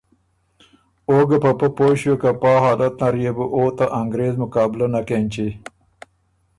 او 1.09 1.15
ګه 1.29 1.37
په 1.43 1.51
پۀ 1.59 1.67
پوی 1.75 1.93
ݭیوک 1.99 2.19
که 2.21 2.31
پا 2.41 2.51
حالت 2.63 2.93
نر 3.01 3.15
يې 3.23 3.31
بو 3.37 3.45
او 3.55 3.63
ته 3.77 3.85
انګرېز 3.99 4.33
مقابله 4.43 4.87
نک 4.93 5.09
اېنچی، 5.15 5.47